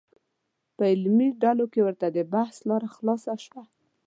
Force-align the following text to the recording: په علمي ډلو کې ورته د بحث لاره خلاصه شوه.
په 0.75 0.83
علمي 0.91 1.29
ډلو 1.41 1.65
کې 1.73 1.81
ورته 1.83 2.07
د 2.11 2.17
بحث 2.33 2.55
لاره 2.69 2.87
خلاصه 2.95 3.33
شوه. 3.45 3.63